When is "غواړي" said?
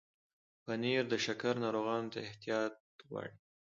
3.07-3.33